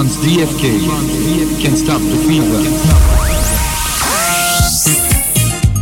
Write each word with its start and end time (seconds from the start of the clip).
France 0.00 0.16
DFK. 0.24 1.60
Can't 1.60 1.76
stop 1.76 2.00
the 2.00 2.16
fever. 2.26 2.56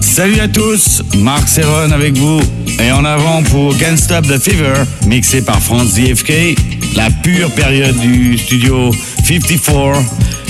Salut 0.01 0.41
à 0.41 0.49
tous, 0.49 1.03
Marc 1.19 1.49
Serron 1.49 1.93
avec 1.93 2.19
vous. 2.19 2.41
Et 2.81 2.91
en 2.91 3.05
avant 3.05 3.45
pour 3.45 3.79
Can't 3.79 3.97
Stop 3.97 4.27
the 4.27 4.41
Fever, 4.41 4.75
mixé 5.07 5.41
par 5.43 5.61
France 5.61 5.95
DFK, 5.95 6.59
la 6.97 7.11
pure 7.23 7.49
période 7.53 7.97
du 7.99 8.37
studio 8.37 8.91
54, 9.25 10.01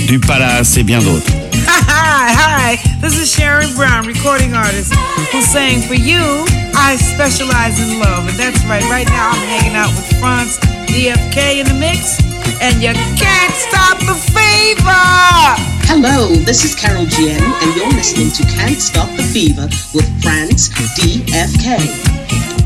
du 0.07 0.17
Palace 0.17 0.75
et 0.77 0.83
bien 0.83 0.99
d'autres. 0.99 1.31
Hi, 1.67 2.31
hi, 2.31 2.77
this 3.01 3.19
is 3.19 3.31
Sharon 3.31 3.71
Brown, 3.75 4.07
recording 4.07 4.55
artist, 4.55 4.95
who's 5.31 5.45
saying 5.45 5.81
for 5.83 5.93
you, 5.93 6.19
I 6.75 6.97
specialize 6.97 7.79
in 7.79 7.99
love. 7.99 8.27
And 8.27 8.39
that's 8.39 8.65
right, 8.65 8.83
right 8.89 9.07
now 9.07 9.29
I'm 9.29 9.45
hanging 9.47 9.75
out 9.75 9.89
with 9.89 10.19
France 10.19 10.57
DFK 10.87 11.59
in 11.59 11.67
the 11.67 11.75
mix, 11.75 12.17
and 12.61 12.81
you 12.81 12.93
can't 12.93 13.53
stop 13.53 13.99
the 13.99 14.15
fever! 14.15 15.59
Hello, 15.85 16.27
this 16.45 16.63
is 16.63 16.75
Carol 16.75 17.05
GM, 17.05 17.41
and 17.41 17.75
you're 17.75 17.89
listening 17.89 18.31
to 18.31 18.43
Can't 18.43 18.79
Stop 18.79 19.09
the 19.15 19.23
Fever 19.23 19.67
with 19.93 20.07
France 20.21 20.69
DFK. 20.69 22.58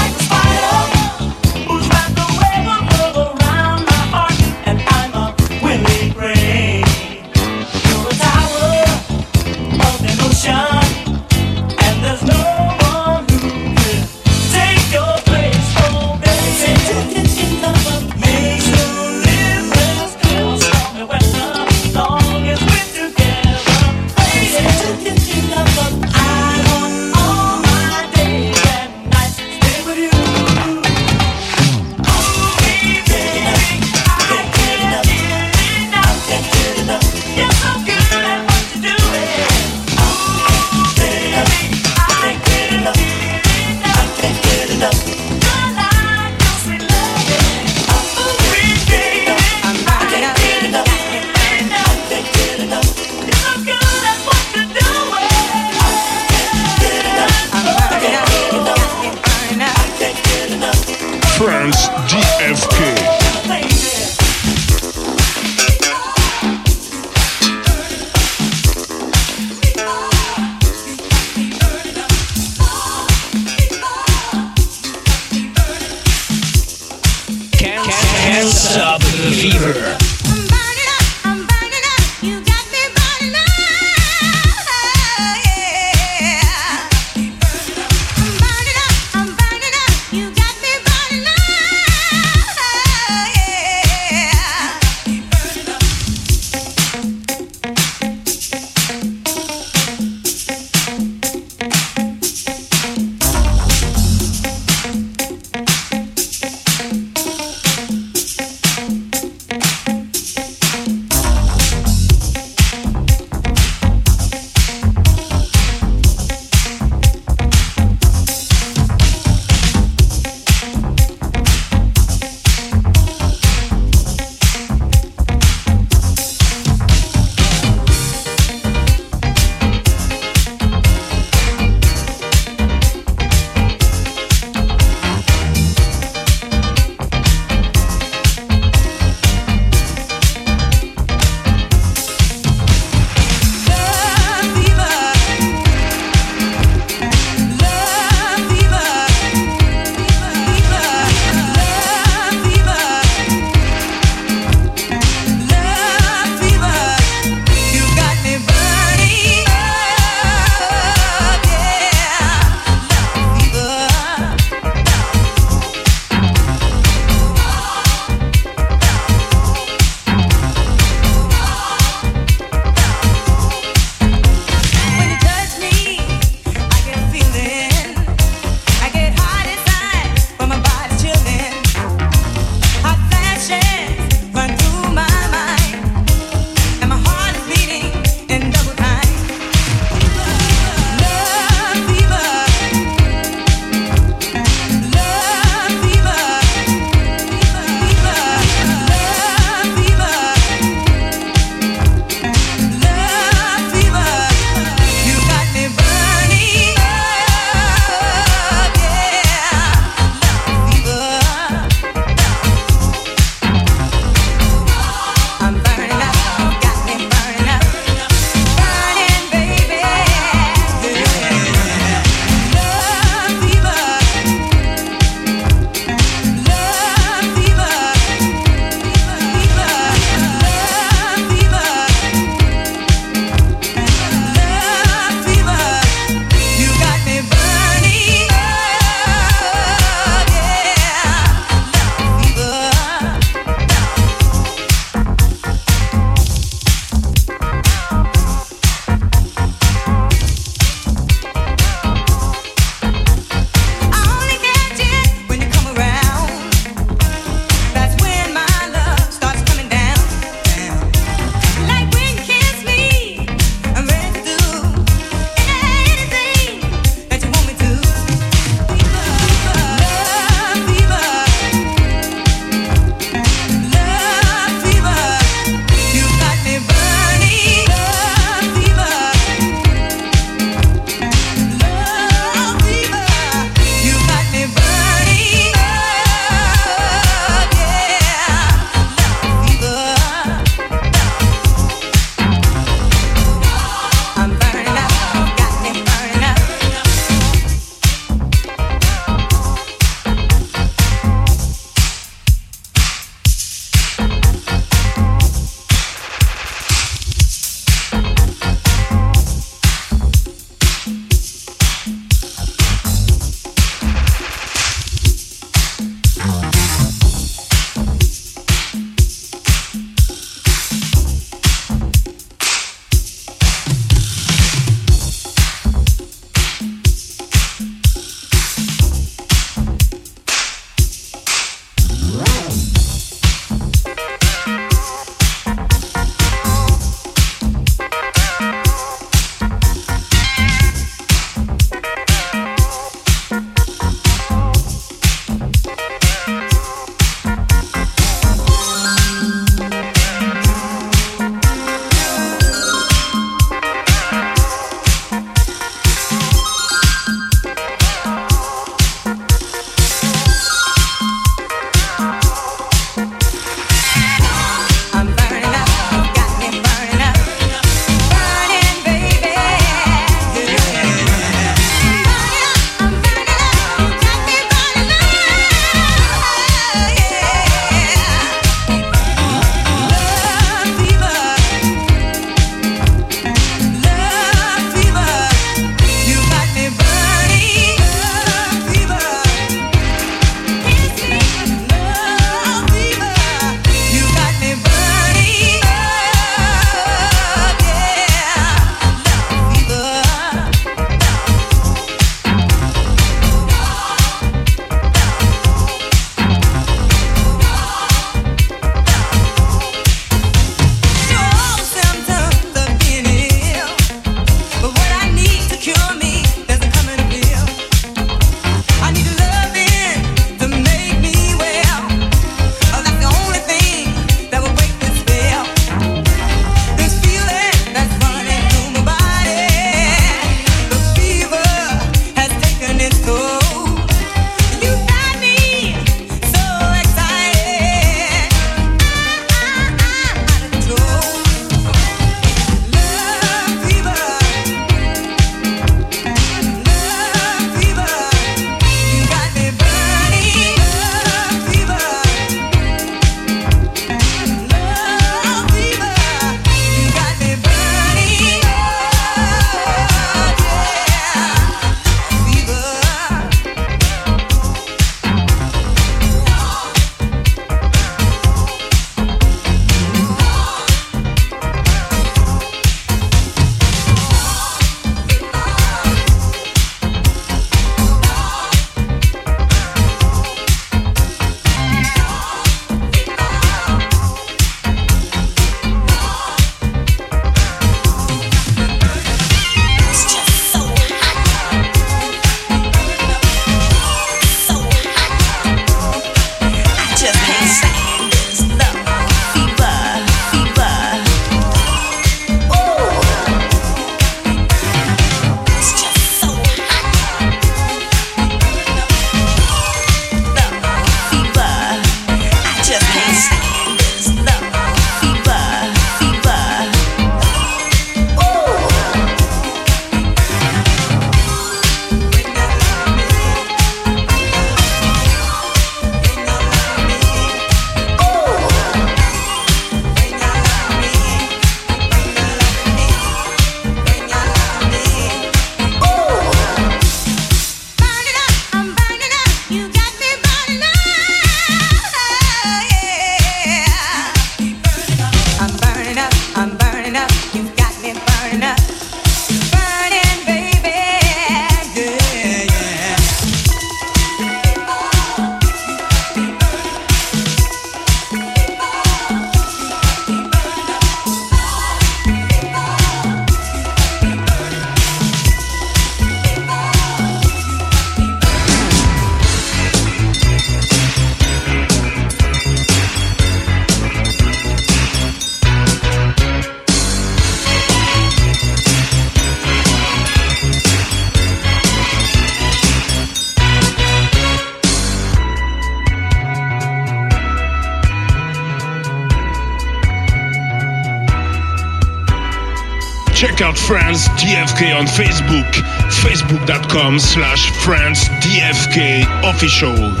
Slash 596.99 597.51
France 597.51 598.09
DFK 598.23 599.05
official. 599.23 600.00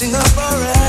sing 0.00 0.14
up 0.14 0.26
forever. 0.28 0.79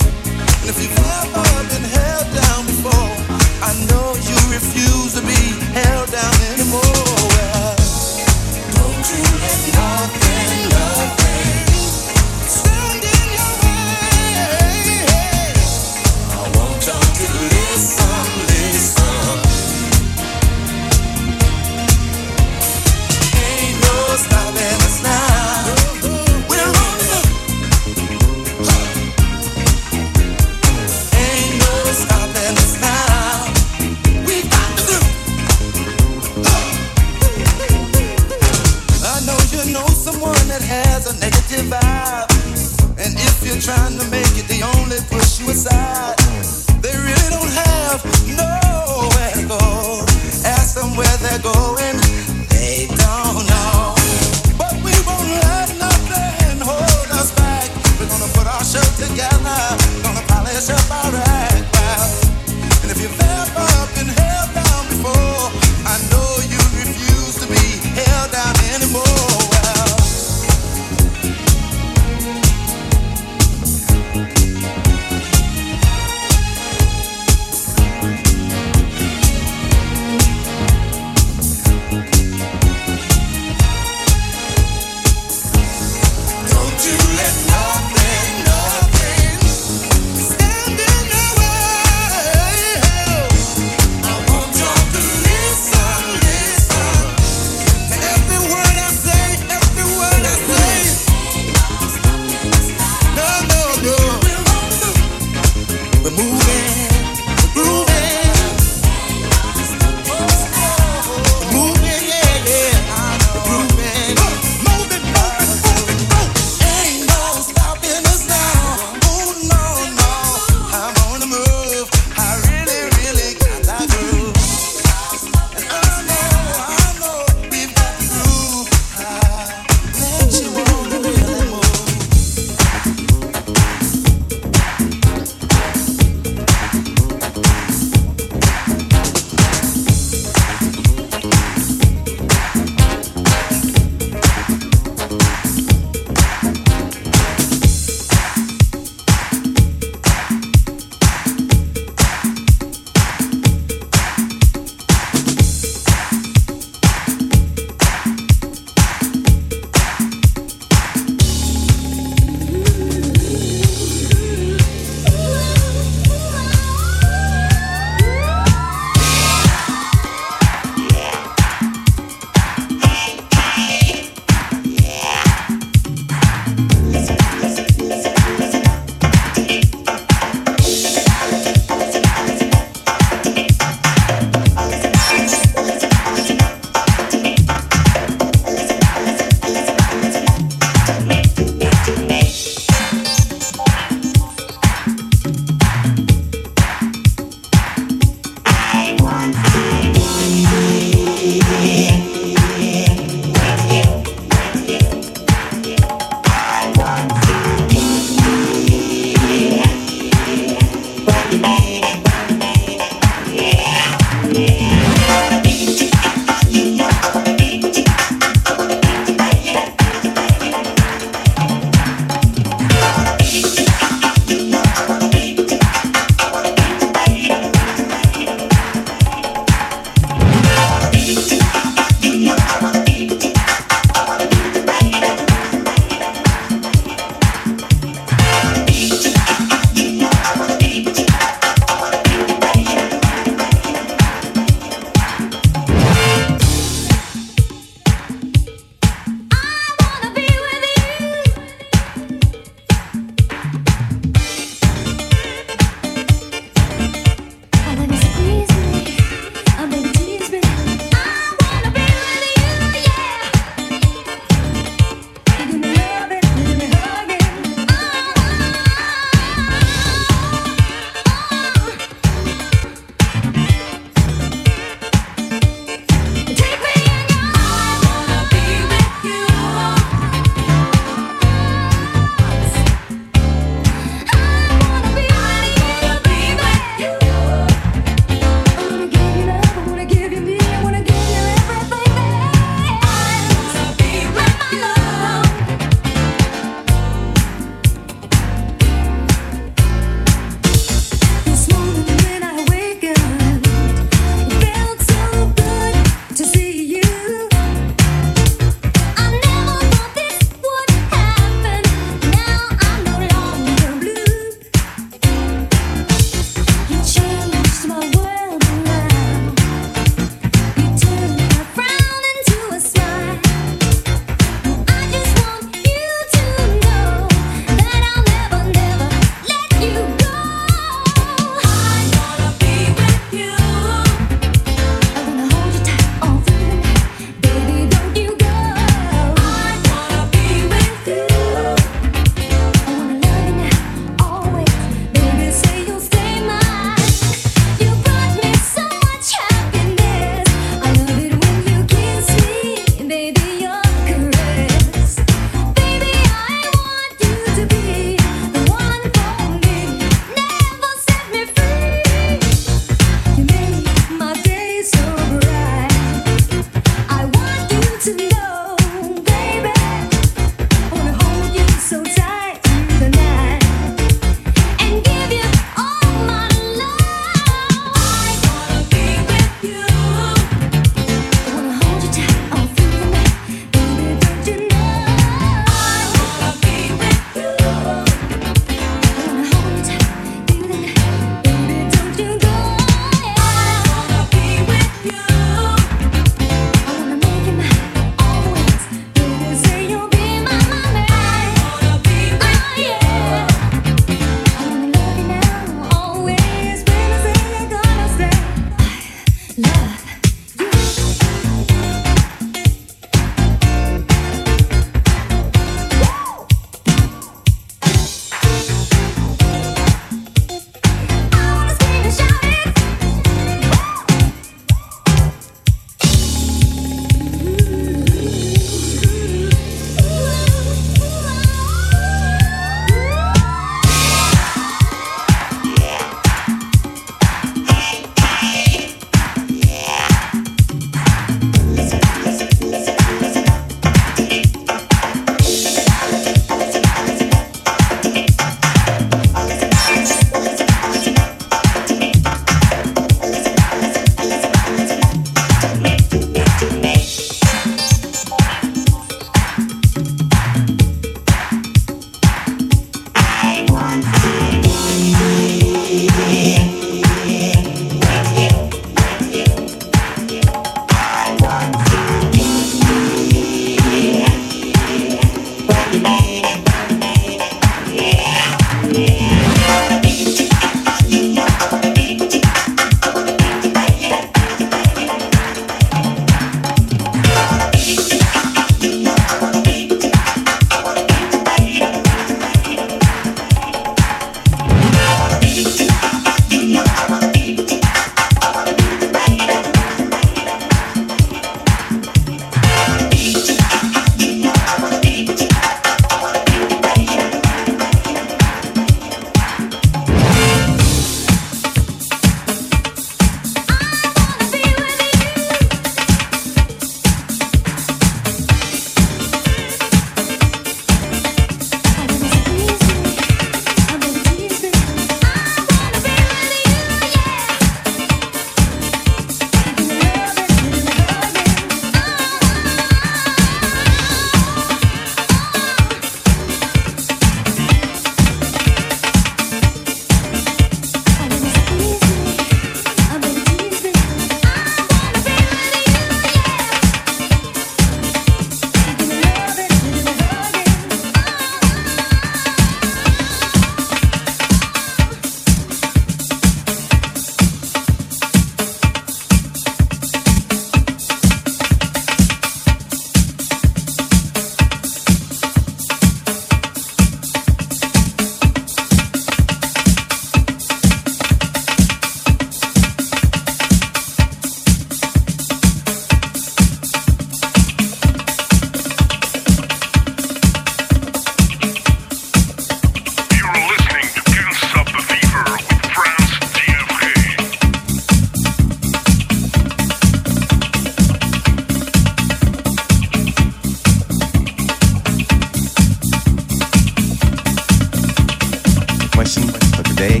Sunday? 599.78 600.00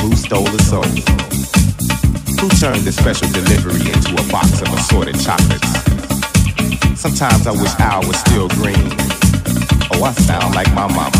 Who 0.00 0.16
stole 0.16 0.48
the 0.48 0.62
soul? 0.64 0.88
Who 2.40 2.48
turned 2.56 2.88
the 2.88 2.92
special 2.92 3.28
delivery 3.28 3.84
into 3.84 4.16
a 4.16 4.24
box 4.32 4.62
of 4.62 4.72
assorted 4.72 5.20
chocolates? 5.20 5.68
Sometimes 6.96 7.46
I 7.46 7.52
wish 7.52 7.74
Al 7.78 8.00
was 8.08 8.16
still 8.20 8.48
green. 8.56 8.88
Oh, 9.92 10.04
I 10.04 10.12
sound 10.24 10.54
like 10.54 10.72
my 10.72 10.88
mama. 10.88 11.12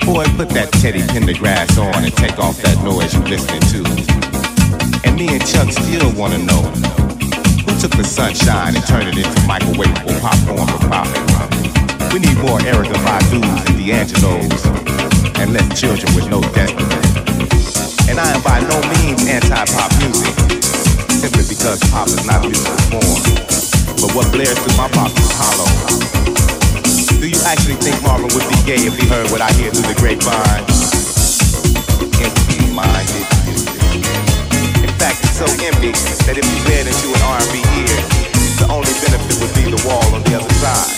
Boy, 0.00 0.24
put 0.40 0.48
that 0.56 0.72
Teddy 0.80 1.00
Pendergrass 1.12 1.76
on 1.76 2.04
and 2.04 2.14
take 2.16 2.38
off 2.38 2.56
that 2.62 2.80
noise 2.82 3.12
you 3.12 3.20
listening 3.28 3.60
to. 3.76 3.84
And 5.04 5.16
me 5.16 5.28
and 5.28 5.44
Chuck 5.44 5.68
still 5.72 6.08
wanna 6.16 6.38
know 6.38 6.62
who 7.68 7.72
took 7.76 7.92
the 7.92 8.04
sunshine 8.04 8.76
and 8.76 8.84
turned 8.86 9.08
it 9.12 9.18
into 9.18 9.40
microwavable 9.44 10.16
popcorn 10.24 10.68
for 10.72 10.80
profit. 10.88 11.20
We 12.14 12.20
need 12.20 12.38
more 12.38 12.60
Erykah 12.64 13.04
Badu's 13.04 13.44
and 13.68 13.76
D'Angelo's 13.76 14.85
and 15.40 15.52
less 15.52 15.68
children 15.78 16.08
with 16.14 16.28
no 16.28 16.40
destiny. 16.54 16.84
And 18.08 18.16
I 18.20 18.28
am 18.32 18.42
by 18.42 18.60
no 18.64 18.78
means 18.96 19.26
anti-pop 19.28 19.90
music, 20.00 20.32
simply 21.12 21.44
because 21.48 21.80
pop 21.90 22.08
is 22.08 22.24
not 22.24 22.42
musical 22.42 22.76
form. 22.88 23.20
But 24.00 24.10
what 24.14 24.32
blares 24.32 24.56
through 24.56 24.76
my 24.76 24.88
pop 24.92 25.12
is 25.12 25.30
hollow. 25.36 25.68
Do 27.20 27.28
you 27.28 27.40
actually 27.44 27.76
think 27.82 28.00
Marvin 28.02 28.30
would 28.32 28.48
be 28.48 28.58
gay 28.64 28.80
if 28.80 28.96
he 28.96 29.08
heard 29.08 29.30
what 29.30 29.40
I 29.40 29.52
hear 29.58 29.70
through 29.72 29.88
the 29.88 29.98
grapevine? 29.98 30.64
Empty-minded. 32.22 33.26
music. 33.44 33.76
In 34.84 34.92
fact, 34.96 35.20
it's 35.20 35.36
so 35.36 35.46
empty 35.64 35.92
that 36.24 36.36
if 36.38 36.46
you 36.46 36.60
read 36.70 36.86
into 36.86 37.08
an 37.12 37.22
R&B 37.24 37.56
ear, 37.84 37.98
the 38.62 38.66
only 38.72 38.92
benefit 39.04 39.36
would 39.42 39.52
be 39.52 39.68
the 39.68 39.80
wall 39.88 40.06
on 40.14 40.22
the 40.24 40.36
other 40.38 40.54
side. 40.54 40.95